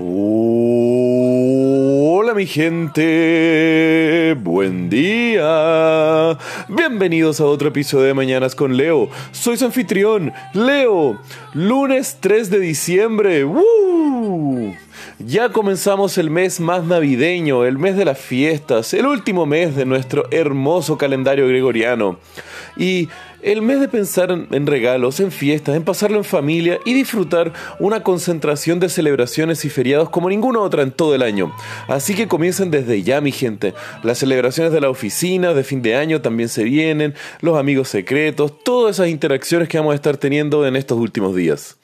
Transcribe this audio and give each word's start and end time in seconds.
Hola 0.00 1.02
mi 2.32 2.46
gente, 2.46 4.36
buen 4.38 4.88
día. 4.88 6.38
Bienvenidos 6.68 7.40
a 7.40 7.46
otro 7.46 7.66
episodio 7.70 8.04
de 8.04 8.14
Mañanas 8.14 8.54
con 8.54 8.76
Leo. 8.76 9.10
Soy 9.32 9.56
su 9.56 9.64
anfitrión, 9.64 10.32
Leo. 10.52 11.18
Lunes 11.52 12.18
3 12.20 12.48
de 12.48 12.60
diciembre. 12.60 13.42
¡Woo! 13.42 14.72
Ya 15.18 15.48
comenzamos 15.48 16.16
el 16.16 16.30
mes 16.30 16.60
más 16.60 16.84
navideño, 16.84 17.64
el 17.64 17.76
mes 17.76 17.96
de 17.96 18.04
las 18.04 18.20
fiestas, 18.20 18.94
el 18.94 19.04
último 19.04 19.46
mes 19.46 19.74
de 19.74 19.84
nuestro 19.84 20.28
hermoso 20.30 20.96
calendario 20.96 21.48
gregoriano. 21.48 22.20
Y 22.78 23.08
el 23.42 23.60
mes 23.60 23.80
de 23.80 23.88
pensar 23.88 24.30
en 24.30 24.66
regalos, 24.66 25.20
en 25.20 25.32
fiestas, 25.32 25.76
en 25.76 25.84
pasarlo 25.84 26.18
en 26.18 26.24
familia 26.24 26.78
y 26.84 26.94
disfrutar 26.94 27.52
una 27.78 28.02
concentración 28.02 28.80
de 28.80 28.88
celebraciones 28.88 29.64
y 29.64 29.68
feriados 29.68 30.10
como 30.10 30.28
ninguna 30.28 30.60
otra 30.60 30.82
en 30.82 30.92
todo 30.92 31.14
el 31.14 31.22
año. 31.22 31.52
Así 31.88 32.14
que 32.14 32.28
comiencen 32.28 32.70
desde 32.70 33.02
ya, 33.02 33.20
mi 33.20 33.32
gente. 33.32 33.74
Las 34.02 34.18
celebraciones 34.18 34.72
de 34.72 34.80
la 34.80 34.90
oficina, 34.90 35.54
de 35.54 35.64
fin 35.64 35.82
de 35.82 35.96
año 35.96 36.20
también 36.20 36.48
se 36.48 36.64
vienen, 36.64 37.14
los 37.40 37.58
amigos 37.58 37.88
secretos, 37.88 38.52
todas 38.64 38.96
esas 38.96 39.08
interacciones 39.08 39.68
que 39.68 39.78
vamos 39.78 39.92
a 39.92 39.96
estar 39.96 40.16
teniendo 40.16 40.66
en 40.66 40.76
estos 40.76 40.98
últimos 40.98 41.34
días. 41.34 41.76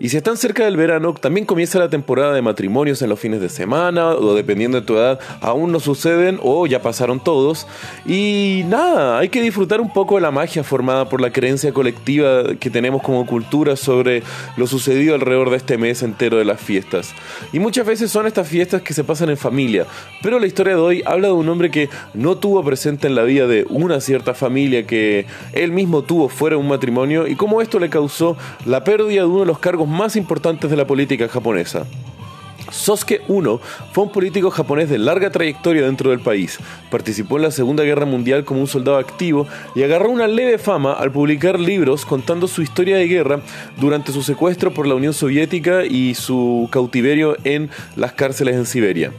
Y 0.00 0.08
si 0.08 0.16
están 0.16 0.36
cerca 0.36 0.64
del 0.64 0.76
verano, 0.76 1.14
también 1.14 1.46
comienza 1.46 1.78
la 1.78 1.88
temporada 1.88 2.34
de 2.34 2.42
matrimonios 2.42 3.00
en 3.02 3.08
los 3.08 3.20
fines 3.20 3.40
de 3.40 3.48
semana, 3.48 4.10
o 4.10 4.34
dependiendo 4.34 4.80
de 4.80 4.86
tu 4.86 4.96
edad, 4.96 5.20
aún 5.40 5.72
no 5.72 5.80
suceden 5.80 6.38
o 6.42 6.66
ya 6.66 6.82
pasaron 6.82 7.22
todos. 7.22 7.66
Y 8.06 8.64
nada, 8.66 9.18
hay 9.18 9.28
que 9.28 9.42
disfrutar 9.42 9.80
un 9.80 9.92
poco 9.92 10.16
de 10.16 10.22
la 10.22 10.30
magia 10.30 10.64
formada 10.64 11.08
por 11.08 11.20
la 11.20 11.30
creencia 11.30 11.72
colectiva 11.72 12.54
que 12.58 12.70
tenemos 12.70 13.02
como 13.02 13.26
cultura 13.26 13.76
sobre 13.76 14.22
lo 14.56 14.66
sucedido 14.66 15.14
alrededor 15.14 15.50
de 15.50 15.56
este 15.56 15.78
mes 15.78 16.02
entero 16.02 16.38
de 16.38 16.44
las 16.44 16.60
fiestas. 16.60 17.12
Y 17.52 17.58
muchas 17.58 17.86
veces 17.86 18.10
son 18.10 18.26
estas 18.26 18.48
fiestas 18.48 18.82
que 18.82 18.94
se 18.94 19.04
pasan 19.04 19.30
en 19.30 19.36
familia, 19.36 19.86
pero 20.22 20.38
la 20.38 20.46
historia 20.46 20.74
de 20.74 20.80
hoy 20.80 21.02
habla 21.06 21.28
de 21.28 21.34
un 21.34 21.48
hombre 21.48 21.70
que 21.70 21.88
no 22.14 22.36
tuvo 22.36 22.62
presente 22.64 23.06
en 23.06 23.14
la 23.14 23.22
vida 23.22 23.46
de 23.46 23.66
una 23.68 24.00
cierta 24.00 24.34
familia 24.34 24.86
que 24.86 25.26
él 25.52 25.72
mismo 25.72 26.02
tuvo 26.02 26.28
fuera 26.28 26.56
de 26.56 26.62
un 26.62 26.68
matrimonio 26.68 27.26
y 27.26 27.36
cómo 27.36 27.62
esto 27.62 27.78
le 27.78 27.90
causó 27.90 28.36
la 28.64 28.84
pérdida 28.84 29.22
de 29.22 29.26
uno 29.26 29.40
de 29.40 29.46
los 29.46 29.58
cargos 29.58 29.83
más 29.86 30.16
importantes 30.16 30.70
de 30.70 30.76
la 30.76 30.86
política 30.86 31.28
japonesa. 31.28 31.84
Sosuke 32.70 33.20
I 33.28 33.42
fue 33.92 34.04
un 34.04 34.10
político 34.10 34.50
japonés 34.50 34.88
de 34.88 34.98
larga 34.98 35.30
trayectoria 35.30 35.82
dentro 35.82 36.10
del 36.10 36.20
país. 36.20 36.58
Participó 36.90 37.36
en 37.36 37.42
la 37.42 37.50
Segunda 37.50 37.84
Guerra 37.84 38.06
Mundial 38.06 38.44
como 38.44 38.60
un 38.60 38.66
soldado 38.66 38.98
activo 38.98 39.46
y 39.74 39.82
agarró 39.82 40.10
una 40.10 40.26
leve 40.26 40.58
fama 40.58 40.92
al 40.92 41.12
publicar 41.12 41.60
libros 41.60 42.04
contando 42.04 42.48
su 42.48 42.62
historia 42.62 42.96
de 42.96 43.06
guerra 43.06 43.40
durante 43.78 44.12
su 44.12 44.22
secuestro 44.22 44.72
por 44.72 44.86
la 44.86 44.94
Unión 44.94 45.12
Soviética 45.12 45.84
y 45.84 46.14
su 46.14 46.68
cautiverio 46.70 47.36
en 47.44 47.70
las 47.96 48.12
cárceles 48.12 48.56
en 48.56 48.66
Siberia. 48.66 49.12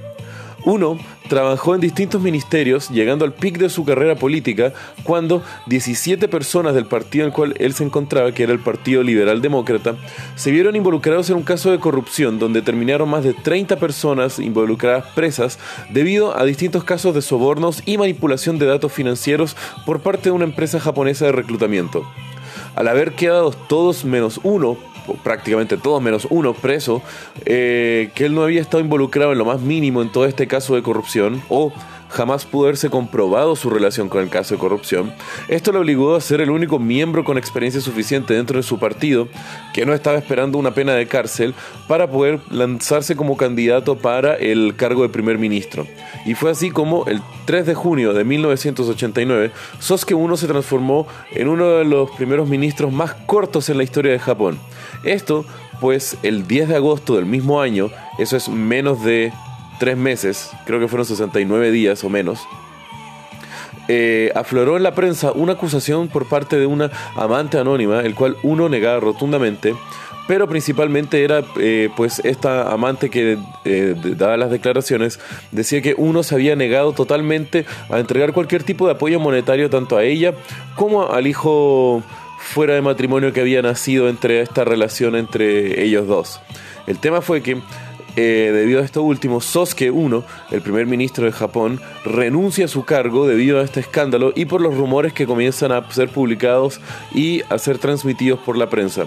Uno 0.65 0.97
trabajó 1.29 1.75
en 1.75 1.81
distintos 1.81 2.21
ministerios, 2.21 2.89
llegando 2.89 3.23
al 3.23 3.33
pic 3.33 3.59
de 3.59 3.69
su 3.69 3.85
carrera 3.85 4.15
política 4.15 4.73
cuando 5.03 5.43
17 5.67 6.27
personas 6.27 6.73
del 6.73 6.87
partido 6.87 7.23
en 7.23 7.27
el 7.29 7.33
cual 7.33 7.53
él 7.59 7.73
se 7.73 7.83
encontraba, 7.83 8.31
que 8.31 8.43
era 8.43 8.51
el 8.51 8.59
Partido 8.59 9.03
Liberal 9.03 9.43
Demócrata, 9.43 9.95
se 10.35 10.49
vieron 10.49 10.75
involucrados 10.75 11.29
en 11.29 11.37
un 11.37 11.43
caso 11.43 11.69
de 11.69 11.79
corrupción 11.79 12.39
donde 12.39 12.63
terminaron 12.63 13.07
más 13.09 13.23
de 13.23 13.33
30 13.33 13.77
personas 13.77 14.39
involucradas 14.39 15.05
presas 15.13 15.59
debido 15.91 16.35
a 16.35 16.43
distintos 16.45 16.83
casos 16.83 17.13
de 17.13 17.21
sobornos 17.21 17.83
y 17.85 17.99
manipulación 17.99 18.57
de 18.57 18.65
datos 18.65 18.91
financieros 18.91 19.55
por 19.85 19.99
parte 19.99 20.29
de 20.29 20.31
una 20.31 20.45
empresa 20.45 20.79
japonesa 20.79 21.25
de 21.25 21.31
reclutamiento. 21.31 22.03
Al 22.75 22.87
haber 22.87 23.13
quedado 23.13 23.51
todos 23.51 24.03
menos 24.03 24.39
uno 24.41 24.77
prácticamente 25.23 25.77
todos 25.77 26.01
menos 26.01 26.27
uno 26.29 26.53
preso, 26.53 27.01
eh, 27.45 28.09
que 28.15 28.25
él 28.25 28.33
no 28.33 28.43
había 28.43 28.61
estado 28.61 28.81
involucrado 28.81 29.31
en 29.31 29.37
lo 29.37 29.45
más 29.45 29.61
mínimo 29.61 30.01
en 30.01 30.11
todo 30.11 30.25
este 30.25 30.47
caso 30.47 30.75
de 30.75 30.83
corrupción 30.83 31.41
o 31.49 31.71
jamás 32.15 32.45
pudo 32.45 32.63
haberse 32.63 32.89
comprobado 32.89 33.57
su 33.57 33.69
relación 33.69 34.07
con 34.07 34.23
el 34.23 34.29
caso 34.29 34.55
de 34.55 34.59
corrupción. 34.59 35.13
Esto 35.49 35.73
le 35.73 35.79
obligó 35.79 36.15
a 36.15 36.21
ser 36.21 36.39
el 36.39 36.49
único 36.49 36.79
miembro 36.79 37.25
con 37.25 37.37
experiencia 37.37 37.81
suficiente 37.81 38.33
dentro 38.33 38.57
de 38.57 38.63
su 38.63 38.79
partido 38.79 39.27
que 39.73 39.85
no 39.85 39.93
estaba 39.93 40.17
esperando 40.17 40.57
una 40.57 40.73
pena 40.73 40.93
de 40.93 41.07
cárcel 41.07 41.53
para 41.89 42.09
poder 42.09 42.39
lanzarse 42.49 43.17
como 43.17 43.35
candidato 43.35 43.97
para 43.97 44.35
el 44.35 44.75
cargo 44.77 45.01
de 45.01 45.09
primer 45.09 45.37
ministro. 45.37 45.85
Y 46.25 46.35
fue 46.35 46.51
así 46.51 46.71
como 46.71 47.05
el 47.05 47.21
3 47.45 47.65
de 47.65 47.75
junio 47.75 48.13
de 48.13 48.23
1989, 48.23 49.51
Sosuke 49.79 50.11
I 50.13 50.37
se 50.37 50.47
transformó 50.47 51.07
en 51.31 51.49
uno 51.49 51.67
de 51.67 51.83
los 51.83 52.09
primeros 52.11 52.47
ministros 52.47 52.93
más 52.93 53.13
cortos 53.25 53.69
en 53.69 53.77
la 53.77 53.83
historia 53.83 54.13
de 54.13 54.19
Japón. 54.19 54.57
Esto, 55.03 55.45
pues 55.81 56.17
el 56.23 56.47
10 56.47 56.69
de 56.69 56.75
agosto 56.77 57.15
del 57.15 57.25
mismo 57.25 57.59
año, 57.59 57.89
eso 58.17 58.37
es 58.37 58.47
menos 58.47 59.03
de 59.03 59.33
tres 59.79 59.97
meses, 59.97 60.51
creo 60.65 60.79
que 60.79 60.87
fueron 60.87 61.05
69 61.05 61.71
días 61.71 62.03
o 62.03 62.09
menos, 62.09 62.39
eh, 63.87 64.31
afloró 64.33 64.77
en 64.77 64.83
la 64.83 64.95
prensa 64.95 65.31
una 65.31 65.53
acusación 65.53 66.07
por 66.07 66.27
parte 66.27 66.57
de 66.57 66.65
una 66.65 66.89
amante 67.15 67.59
anónima, 67.59 68.01
el 68.01 68.15
cual 68.15 68.35
uno 68.41 68.67
negaba 68.67 68.99
rotundamente, 68.99 69.75
pero 70.27 70.47
principalmente 70.47 71.23
era 71.23 71.43
eh, 71.59 71.89
pues 71.95 72.19
esta 72.23 72.71
amante 72.71 73.11
que 73.11 73.37
eh, 73.63 73.95
daba 74.17 74.37
las 74.37 74.49
declaraciones 74.49 75.19
decía 75.51 75.83
que 75.83 75.93
uno 75.97 76.23
se 76.23 76.33
había 76.33 76.55
negado 76.55 76.93
totalmente 76.93 77.65
a 77.91 77.99
entregar 77.99 78.33
cualquier 78.33 78.63
tipo 78.63 78.87
de 78.87 78.93
apoyo 78.93 79.19
monetario 79.19 79.69
tanto 79.69 79.97
a 79.97 80.03
ella 80.03 80.33
como 80.75 81.11
al 81.11 81.27
hijo 81.27 82.01
fuera 82.39 82.73
de 82.73 82.81
matrimonio 82.81 83.33
que 83.33 83.41
había 83.41 83.61
nacido 83.61 84.09
entre 84.09 84.41
esta 84.41 84.63
relación 84.63 85.15
entre 85.15 85.83
ellos 85.83 86.07
dos. 86.07 86.39
El 86.87 86.99
tema 86.99 87.21
fue 87.21 87.41
que 87.41 87.61
eh, 88.15 88.51
debido 88.53 88.81
a 88.81 88.85
esto 88.85 89.03
último, 89.03 89.41
Sosuke 89.41 89.87
I, 89.87 90.23
el 90.51 90.61
primer 90.61 90.85
ministro 90.85 91.25
de 91.25 91.31
Japón, 91.31 91.79
renuncia 92.05 92.65
a 92.65 92.69
su 92.69 92.85
cargo 92.85 93.27
debido 93.27 93.59
a 93.59 93.63
este 93.63 93.79
escándalo 93.79 94.31
y 94.35 94.45
por 94.45 94.61
los 94.61 94.75
rumores 94.75 95.13
que 95.13 95.25
comienzan 95.25 95.71
a 95.71 95.89
ser 95.91 96.09
publicados 96.09 96.79
y 97.13 97.41
a 97.49 97.57
ser 97.57 97.77
transmitidos 97.77 98.39
por 98.39 98.57
la 98.57 98.69
prensa. 98.69 99.05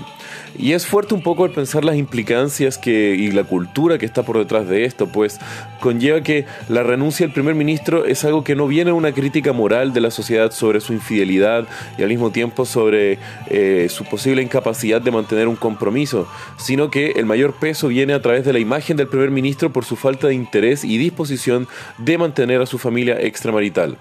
Y 0.58 0.72
es 0.72 0.86
fuerte 0.86 1.14
un 1.14 1.22
poco 1.22 1.44
el 1.44 1.52
pensar 1.52 1.84
las 1.84 1.96
implicancias 1.96 2.78
que, 2.78 3.14
y 3.14 3.30
la 3.30 3.44
cultura 3.44 3.98
que 3.98 4.06
está 4.06 4.22
por 4.22 4.38
detrás 4.38 4.68
de 4.68 4.84
esto, 4.84 5.06
pues 5.06 5.38
conlleva 5.80 6.22
que 6.22 6.46
la 6.68 6.82
renuncia 6.82 7.26
del 7.26 7.32
primer 7.32 7.54
ministro 7.54 8.04
es 8.04 8.24
algo 8.24 8.44
que 8.44 8.56
no 8.56 8.66
viene 8.66 8.92
una 8.92 9.12
crítica 9.12 9.52
moral 9.52 9.92
de 9.92 10.00
la 10.00 10.10
sociedad 10.10 10.50
sobre 10.50 10.80
su 10.80 10.92
infidelidad 10.92 11.66
y 11.96 12.02
al 12.02 12.08
mismo 12.08 12.30
tiempo 12.30 12.66
sobre 12.66 13.18
eh, 13.46 13.86
su 13.88 14.04
posible 14.04 14.42
incapacidad 14.42 15.00
de 15.00 15.10
mantener 15.10 15.48
un 15.48 15.56
compromiso, 15.56 16.28
sino 16.56 16.90
que 16.90 17.12
el 17.12 17.26
mayor 17.26 17.54
peso 17.54 17.88
viene 17.88 18.12
a 18.12 18.22
través 18.22 18.44
de 18.44 18.52
la 18.52 18.58
imagen 18.58 18.97
del 18.98 19.08
primer 19.08 19.30
ministro 19.30 19.72
por 19.72 19.84
su 19.84 19.96
falta 19.96 20.28
de 20.28 20.34
interés 20.34 20.84
y 20.84 20.98
disposición 20.98 21.66
de 21.96 22.18
mantener 22.18 22.60
a 22.60 22.66
su 22.66 22.78
familia 22.78 23.18
extramarital. 23.20 23.96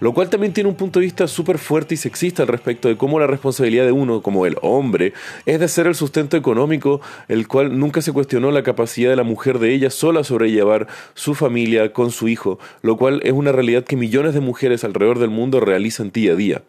Lo 0.00 0.14
cual 0.14 0.30
también 0.30 0.52
tiene 0.52 0.70
un 0.70 0.76
punto 0.76 1.00
de 1.00 1.06
vista 1.06 1.26
súper 1.26 1.58
fuerte 1.58 1.94
y 1.94 1.96
sexista 1.96 2.42
al 2.42 2.48
respecto 2.48 2.88
de 2.88 2.96
cómo 2.96 3.18
la 3.18 3.26
responsabilidad 3.26 3.84
de 3.84 3.92
uno, 3.92 4.22
como 4.22 4.46
el 4.46 4.56
hombre, 4.62 5.12
es 5.44 5.60
de 5.60 5.68
ser 5.68 5.86
el 5.86 5.94
sustento 5.94 6.36
económico, 6.36 7.00
el 7.28 7.48
cual 7.48 7.78
nunca 7.78 8.00
se 8.00 8.12
cuestionó 8.12 8.50
la 8.50 8.62
capacidad 8.62 9.10
de 9.10 9.16
la 9.16 9.24
mujer 9.24 9.58
de 9.58 9.74
ella 9.74 9.90
sola 9.90 10.24
sobrellevar 10.24 10.86
su 11.14 11.34
familia 11.34 11.92
con 11.92 12.10
su 12.10 12.28
hijo, 12.28 12.58
lo 12.82 12.96
cual 12.96 13.20
es 13.24 13.32
una 13.32 13.52
realidad 13.52 13.84
que 13.84 13.96
millones 13.96 14.34
de 14.34 14.40
mujeres 14.40 14.84
alrededor 14.84 15.18
del 15.18 15.30
mundo 15.30 15.60
realizan 15.60 16.10
día 16.12 16.32
a 16.32 16.36
día. 16.36 16.62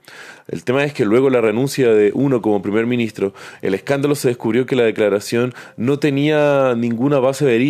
El 0.47 0.63
tema 0.63 0.83
es 0.83 0.93
que 0.93 1.05
luego 1.05 1.29
la 1.29 1.41
renuncia 1.41 1.93
de 1.93 2.11
uno 2.15 2.41
como 2.41 2.63
primer 2.63 2.87
ministro, 2.87 3.33
el 3.61 3.75
escándalo 3.75 4.15
se 4.15 4.29
descubrió 4.29 4.65
que 4.65 4.75
la 4.75 4.83
declaración 4.83 5.53
no 5.77 5.99
tenía 5.99 6.73
ninguna 6.75 7.19
base 7.19 7.45
verídica 7.45 7.68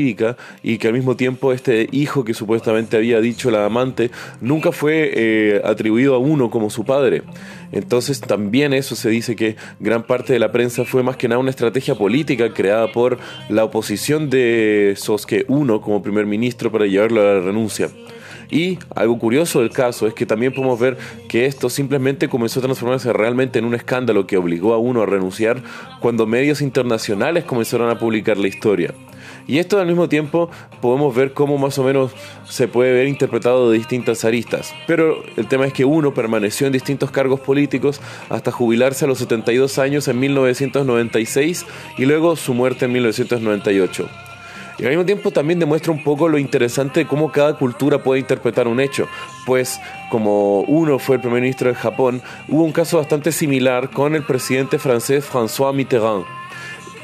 y 0.64 0.78
que 0.78 0.88
al 0.88 0.94
mismo 0.94 1.16
tiempo 1.16 1.52
este 1.52 1.88
hijo 1.92 2.24
que 2.24 2.34
supuestamente 2.34 2.98
había 2.98 3.22
dicho 3.22 3.52
la 3.52 3.66
amante 3.66 4.12
nunca 4.42 4.72
fue 4.72 5.12
eh, 5.14 5.62
atribuido 5.64 6.16
a 6.16 6.18
uno 6.18 6.50
como 6.50 6.70
su 6.70 6.86
padre. 6.86 7.24
Entonces 7.72 8.20
también 8.22 8.74
eso 8.74 8.96
se 8.96 9.10
dice 9.10 9.36
que 9.36 9.56
gran 9.80 10.04
parte 10.04 10.34
de 10.34 10.40
la 10.40 10.52
prensa 10.52 10.86
fue 10.86 11.04
más 11.04 11.18
que 11.18 11.28
nada 11.28 11.40
una 11.40 11.52
estrategia 11.52 11.96
política 11.96 12.54
creada 12.54 12.92
por 12.92 13.20
la 13.50 13.64
oposición 13.64 14.30
de 14.30 14.96
Sosuke 14.98 15.46
I 15.48 15.80
como 15.82 16.02
primer 16.02 16.26
ministro 16.26 16.72
para 16.72 16.86
llevarlo 16.86 17.22
a 17.22 17.36
la 17.36 17.40
renuncia. 17.42 17.90
Y 18.52 18.80
algo 18.96 19.20
curioso 19.20 19.60
del 19.60 19.70
caso 19.70 20.08
es 20.08 20.14
que 20.14 20.26
también 20.26 20.54
podemos 20.54 20.80
ver 20.80 20.98
que 21.28 21.46
esto 21.46 21.70
simplemente 21.70 22.30
comenzó 22.30 22.60
a 22.60 22.64
transformarse 22.64 23.14
realmente 23.14 23.60
en 23.60 23.66
un 23.66 23.76
escándalo 23.76 24.26
que 24.26 24.38
obligó 24.38 24.74
a 24.74 24.80
uno 24.80 25.04
a 25.04 25.06
renunciar 25.06 25.62
cuando 26.00 26.26
medios 26.26 26.62
internacionales 26.62 27.44
comenzaron 27.44 27.90
a 27.90 28.00
publicar 28.00 28.38
la 28.38 28.48
historia. 28.48 28.94
Y 29.50 29.58
esto 29.58 29.80
al 29.80 29.88
mismo 29.88 30.08
tiempo 30.08 30.52
podemos 30.80 31.16
ver 31.16 31.34
cómo 31.34 31.58
más 31.58 31.80
o 31.80 31.84
menos 31.84 32.12
se 32.48 32.68
puede 32.68 32.94
ver 32.94 33.08
interpretado 33.08 33.72
de 33.72 33.80
distintas 33.80 34.24
aristas. 34.24 34.76
Pero 34.86 35.24
el 35.38 35.48
tema 35.48 35.66
es 35.66 35.74
que 35.74 35.86
uno 35.86 36.14
permaneció 36.14 36.68
en 36.68 36.74
distintos 36.74 37.10
cargos 37.10 37.40
políticos 37.40 38.00
hasta 38.30 38.52
jubilarse 38.52 39.06
a 39.06 39.08
los 39.08 39.18
72 39.18 39.80
años 39.80 40.08
en 40.08 40.20
1996 40.20 41.66
y 41.98 42.06
luego 42.06 42.36
su 42.36 42.54
muerte 42.54 42.86
en 42.86 42.92
1998. 42.92 44.08
Y 44.78 44.84
al 44.84 44.90
mismo 44.90 45.06
tiempo 45.06 45.32
también 45.32 45.58
demuestra 45.58 45.92
un 45.92 46.04
poco 46.04 46.30
lo 46.30 46.38
interesante 46.38 47.00
de 47.00 47.08
cómo 47.08 47.32
cada 47.32 47.58
cultura 47.58 48.04
puede 48.04 48.20
interpretar 48.20 48.68
un 48.68 48.80
hecho, 48.80 49.08
pues 49.48 49.82
como 50.12 50.62
uno 50.62 51.00
fue 51.00 51.16
el 51.16 51.22
primer 51.22 51.42
ministro 51.42 51.70
de 51.70 51.76
Japón, 51.76 52.22
hubo 52.48 52.64
un 52.64 52.72
caso 52.72 52.98
bastante 52.98 53.32
similar 53.32 53.90
con 53.90 54.14
el 54.14 54.24
presidente 54.24 54.78
francés 54.78 55.28
François 55.28 55.74
Mitterrand. 55.74 56.39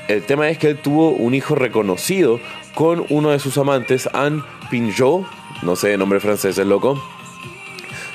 El 0.07 0.23
tema 0.23 0.49
es 0.49 0.57
que 0.57 0.69
él 0.69 0.77
tuvo 0.77 1.09
un 1.09 1.33
hijo 1.33 1.55
reconocido 1.55 2.39
con 2.75 3.05
uno 3.09 3.31
de 3.31 3.39
sus 3.39 3.57
amantes, 3.57 4.07
Anne 4.13 4.43
Pinjot, 4.69 5.25
no 5.63 5.75
sé, 5.75 5.97
nombre 5.97 6.19
francés, 6.19 6.57
es 6.57 6.67
loco. 6.67 7.01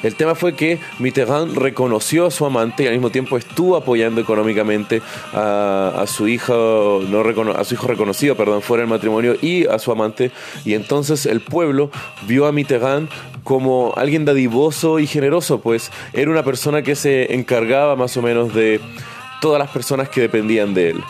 El 0.03 0.15
tema 0.15 0.35
fue 0.35 0.55
que 0.55 0.79
Mitterrand 0.99 1.57
reconoció 1.59 2.27
a 2.27 2.31
su 2.31 2.47
amante 2.47 2.85
y 2.85 2.87
al 2.87 2.95
mismo 2.95 3.11
tiempo 3.11 3.37
estuvo 3.37 3.77
apoyando 3.77 4.21
económicamente 4.21 5.03
a, 5.35 6.05
su 6.07 6.27
hijo, 6.27 7.03
no 7.07 7.21
a 7.53 7.65
su 7.65 7.75
hijo 7.75 7.87
reconocido, 7.87 8.35
perdón, 8.35 8.63
fuera 8.63 8.83
del 8.83 8.91
matrimonio 8.91 9.37
y 9.43 9.67
a 9.67 9.79
su 9.79 9.93
amante. 9.93 10.31
Y 10.65 10.73
entonces 10.73 11.27
el 11.27 11.41
pueblo 11.41 11.91
vio 12.27 12.47
a 12.47 12.53
Mitterrand 12.53 13.11
como 13.45 13.93
alguien 13.97 14.25
dadivoso 14.25 15.01
y 15.01 15.07
generoso, 15.07 15.61
pues 15.61 15.91
era 16.15 16.31
una 16.31 16.45
persona 16.45 16.83
que 16.83 16.95
se 16.95 17.35
encargaba 17.35 17.95
más 17.95 18.17
o 18.17 18.23
menos 18.23 18.55
de 18.55 18.81
todas 19.43 19.59
las 19.59 19.71
personas 19.71 20.09
que 20.09 20.23
dependían 20.23 20.73
de 20.73 20.91
él. 20.91 21.05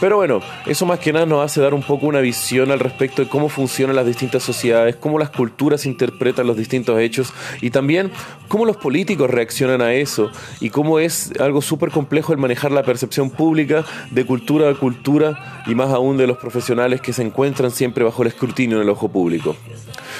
Pero 0.00 0.16
bueno, 0.16 0.40
eso 0.66 0.86
más 0.86 0.98
que 0.98 1.12
nada 1.12 1.26
nos 1.26 1.44
hace 1.44 1.60
dar 1.60 1.74
un 1.74 1.82
poco 1.82 2.06
una 2.06 2.20
visión 2.20 2.70
al 2.70 2.80
respecto 2.80 3.22
de 3.22 3.28
cómo 3.28 3.50
funcionan 3.50 3.96
las 3.96 4.06
distintas 4.06 4.42
sociedades, 4.42 4.96
cómo 4.96 5.18
las 5.18 5.28
culturas 5.28 5.84
interpretan 5.84 6.46
los 6.46 6.56
distintos 6.56 6.98
hechos 6.98 7.34
y 7.60 7.70
también 7.70 8.10
cómo 8.48 8.64
los 8.64 8.78
políticos 8.78 9.28
reaccionan 9.28 9.82
a 9.82 9.92
eso 9.92 10.30
y 10.60 10.70
cómo 10.70 10.98
es 10.98 11.32
algo 11.38 11.60
súper 11.60 11.90
complejo 11.90 12.32
el 12.32 12.38
manejar 12.38 12.72
la 12.72 12.82
percepción 12.82 13.28
pública 13.28 13.84
de 14.10 14.24
cultura 14.24 14.70
a 14.70 14.74
cultura 14.74 15.62
y 15.66 15.74
más 15.74 15.90
aún 15.90 16.16
de 16.16 16.26
los 16.26 16.38
profesionales 16.38 17.02
que 17.02 17.12
se 17.12 17.22
encuentran 17.22 17.70
siempre 17.70 18.02
bajo 18.02 18.22
el 18.22 18.28
escrutinio 18.28 18.78
en 18.78 18.84
el 18.84 18.88
ojo 18.88 19.08
público. 19.08 19.54